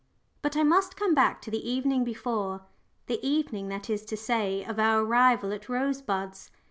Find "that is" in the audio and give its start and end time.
3.67-4.03